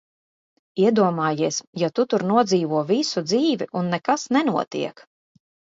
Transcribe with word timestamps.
Iedomājies, 0.85 1.59
ja 1.83 1.91
tu 1.99 2.07
tur 2.15 2.27
nodzīvo 2.33 2.83
visu 2.95 3.25
dzīvi, 3.29 3.73
un 3.83 3.95
nekas 3.97 4.29
nenotiek! 4.39 5.11